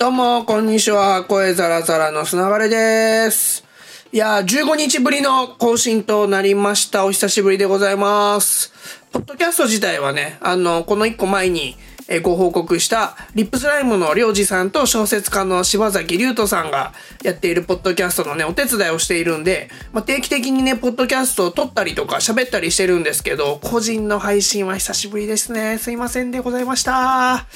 [0.00, 1.24] どうも、こんにちは。
[1.24, 3.62] 声ザラザラの砂がれです。
[4.10, 7.04] いや、15日ぶりの更新となりました。
[7.04, 8.72] お久しぶりでございます。
[9.12, 11.76] ポッドキャスト自体はね、あの、この1個前に、
[12.12, 16.92] えご報告した、リップスライムのりょうじさんと小説家の柴崎龍斗さんが
[17.22, 25.78] やっているポッドキャストのね、お手伝いをしているんで、まあ、定期的にね、ポッドキャストを撮ったりとか喋ったりしてるんですけど、個人の配信は久しぶりですね。
[25.78, 27.46] すいませんでございました。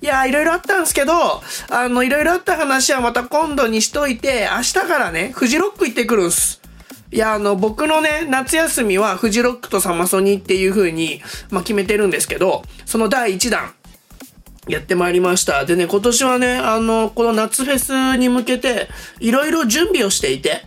[0.00, 6.60] いやー、いろいろあったんですけど、あの、いろいろあった話はまた今度にしといて、明日からね、フジロック行ってくるんす。
[7.12, 13.72] いや、あの、僕のね、夏休みはフジロックとサマソニっていう風に、まあ、決めてるんですけど、その第1弾、
[14.68, 15.64] やってまいりました。
[15.64, 18.88] でね、今年はね、あの、この夏フェスに向けて、
[19.20, 20.64] いろいろ準備をしていて、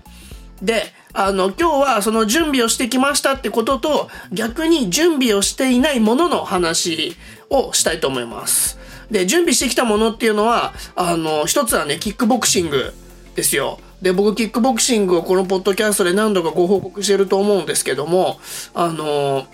[0.61, 7.15] で、あの、今日はその準備をしてきましたってことと、逆に準備をしていないものの話
[7.49, 8.77] をしたいと思います。
[9.11, 12.93] で、準備してきたものっていうのは、あの、一つはね、キックボクシング
[13.35, 13.79] ですよ。
[14.01, 18.39] で、僕、キックボクシングをこのポッドキャストで何度かご報告してると思うんですけども、
[18.73, 19.45] あの、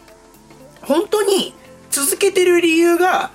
[0.81, 1.53] 本当に
[1.89, 3.31] 続けてる理由が、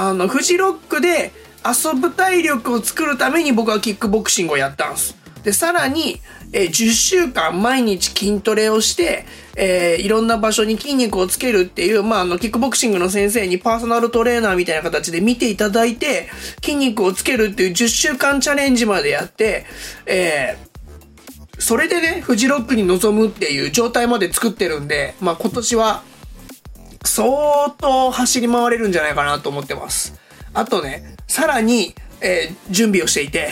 [0.00, 1.30] あの、フジロックで
[1.62, 5.14] 遊ぶ体力を作るために僕はキックボクシングをやったんです。
[5.42, 6.20] で、さらに、
[6.52, 16.30] えー10週間毎日筋トレをして、えーいろんな場所に筋肉をつけるっていう、まあ、あの、キックボクシングの先生にパーソナルトレーナーみたいな形で見ていただいて、
[16.62, 19.66] 筋肉をつけるっていう10週間チャレンジまでやって、
[20.06, 20.70] えー
[21.58, 26.02] それでね、フジロックに臨むっていう状態まで作ってるんで、まあ、今年は、
[27.04, 30.20] 相当走り回れるんじゃないかなと思ってます。
[30.52, 33.50] あとね、さらに、えー準備をしていて、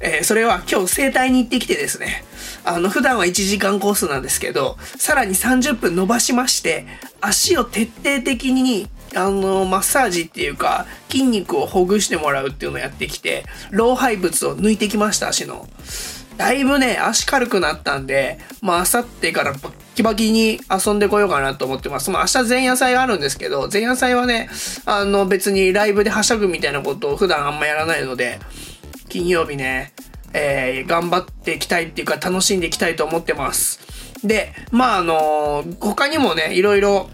[0.00, 2.24] えーそれは今日整体に行ってきてですね、
[2.64, 6.86] あの、普段は1時間コースなんですけど、さらに30分伸ばしまして、
[7.20, 15.68] 足を徹底的に、あの、マッサージっていうか、筋肉をほぐしてもらうっていうのをやってきて、老廃物を抜いてきました、足の。
[16.36, 22.10] だいぶね、足軽くなったんで、まあ、あさってからバッキバキに遊んでこようかなと思ってます。
[22.10, 24.48] まあ、明日前夜祭があるんですけど、前夜祭はね、
[24.86, 28.38] あの、別にライブではしゃぐみたいなことを普段あんまやらないので、
[29.08, 29.92] 金曜日ね、
[30.32, 33.80] えー頑張っていきたいっていうか楽しんでいきたいと思ってます。
[34.24, 37.10] で、まあ、あの他にもね、いろいろ、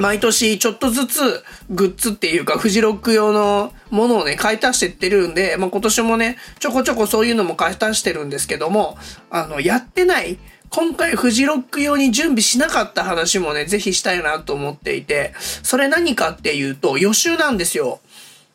[0.00, 8.98] 毎年ちょっとずつグッズっていうかフジロック用のものをね、買い足してってるんで、まあ、今年もね、ちょこちょこそういうのも買い足してるんですけども、
[9.30, 10.38] あの、やってない、
[10.70, 18.00] 今回フジロック用に準備しなかった話もね、ぜひしたいなと思っていて、それ何かっていうと予習なんですよ。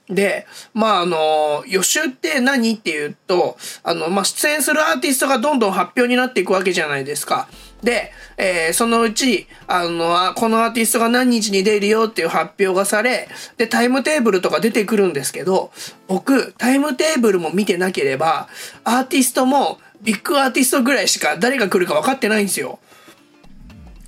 [0.10, 7.48] で、まあ、あの、予習って何っていうと、あの、まあ、出演するアーティストがどんどん発表になっていくわけじゃないですか。
[7.82, 13.28] で、えーそのうち、あの、このアーティストが何日に出るよっていう発表がされ、
[13.58, 15.72] で、タイムテーブルとか出てくるんですけど、
[16.08, 18.48] 僕、タイムテーブルも見てなければ、
[18.84, 22.80] アーティストも、ビッグアーティストぐらいしか誰が来るか分かってないんですよ。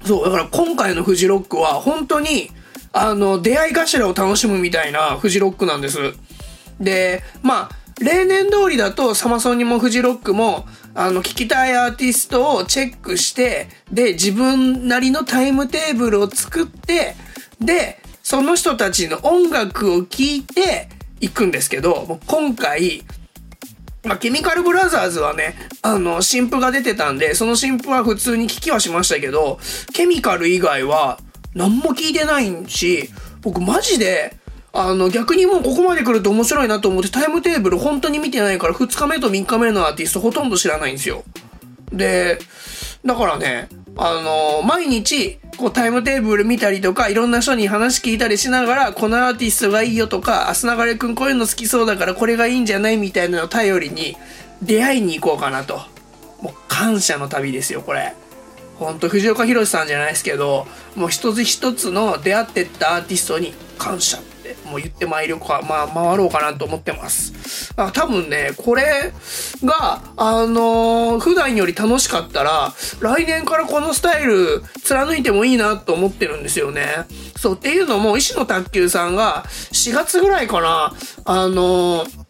[0.06, 2.52] そう、だから今回のフジロックは本当に、
[3.00, 6.14] あの、出会い頭を楽しむみたいなフジロックなんです。
[6.80, 17.16] で、まあ、例年通りだとサマソニもフジロックも、あの、聞きたいアーティストをチェックして、で、自分なりのタイムテーブルを作って、
[17.60, 23.04] で、その人たちの音楽を聴いていくんですけど、今回、
[24.04, 29.60] まあ、ケミカルブラザーズはね、あの、新譜が出てたんで、その新譜は普通に聞きはしましたけど、
[29.94, 31.20] ケミカル以外は
[31.58, 33.10] 何も聞いてないし、
[33.42, 34.38] 僕マジで、
[34.74, 41.24] あの、逆にもうここまで来ると面白いなと思ってタイムテーブル本当に見てないから2日目と3日目のアーティストほとんど知らないんですよ。
[41.92, 42.38] で、
[43.04, 54.16] だからね、あの毎日、こうタイムテーブル見たりとか、いろんな人に話聞いたりしながら、このアーティストがいいよとか、あすながれくんこういうの好きそうだからこれがいいんじゃないみたいなのを頼りに、
[54.62, 55.82] 出会いに行こうかなと。
[56.42, 58.14] もう感謝の旅ですよ、これ。
[58.80, 67.74] ほんと藤岡弘さんじゃないですけど、もう一つ一つの出会ってったアーティストに感謝って、もう言ってまいるか、まあ回ろうかなと思ってます。
[67.76, 69.14] あ多分ね、これ
[69.64, 76.86] が、あのー普段より楽しかったら、来年からこのスタイル貫いてもいいなと思ってるんですよね。
[77.36, 80.94] そう、っていうのも、石野卓球さんが4月ぐらいかな、
[81.26, 82.28] あのー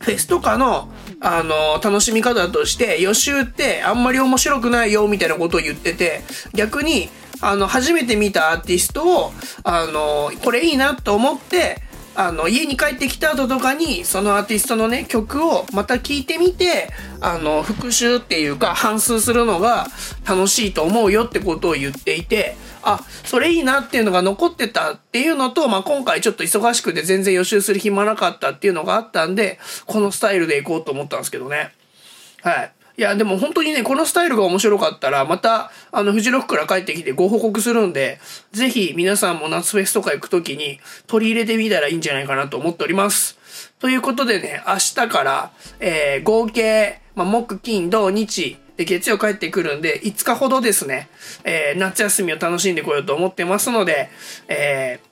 [0.00, 0.88] フェスとかの、
[1.20, 6.22] あの、楽しみ方として、予習ってあんまり面白くないよ、みたいなことを言ってて、
[6.54, 7.10] 逆に、
[7.42, 9.32] あの、初めて見たアーティストを、
[9.62, 11.82] あの、これいいなと思って、
[12.14, 16.90] あの、家に帰ってきた後とかに、そのアーティストのね、曲をまた聴いてみて、
[17.20, 19.86] あの、復習っていうか、反数するのが
[20.28, 31.72] 楽しいと思うよってことを言っていて、あ、それいいなっていうのが残ってたっていうのと、まあ、今回ちょっと忙しくて全然予習する暇なかったっていうのがあったんで、このスタイルでいこうと思ったんですけどね。
[32.42, 32.72] はい。
[33.00, 38.20] いや、でも本当にね、このスタイルが面白かったら、また、あの、フジロックから帰ってきてご報告するんで、
[38.52, 43.38] ぜひ皆さんも夏フェスとか行くときに取り入れてみたらいいんじゃないかなと思っております。
[43.78, 51.08] ということでね、明日から、えー、合計、まあ、木、金、土、日、で、月曜帰ってくるんで、5日ほどですね、
[51.44, 54.10] えー、夏休みを楽しんでこようと思ってますので、
[54.46, 55.09] えー、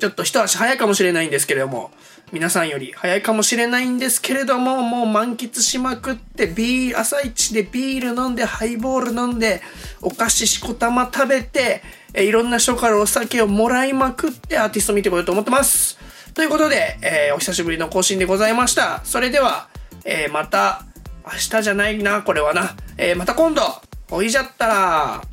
[0.00, 1.90] ちょっと一足早いかもしれないんですけれども、
[2.32, 9.60] 皆さんより早いかもしれないんですけれども、もう満喫しまくって、ビール、朝一でビール飲んで、ハイボール飲んで、
[10.00, 11.82] お菓子しこたま食べて、
[12.14, 15.98] えいろんな人からお酒をもらいまくってアーティスト見てこようと思ってます。
[16.32, 19.02] ということで、えー、お久しぶりの更新でございました。
[19.04, 19.68] それでは、
[20.04, 20.84] えー、また、
[21.26, 22.74] 明日じゃないな、これはな。
[22.96, 23.62] えー、また今度、
[24.10, 25.29] おいじゃったら。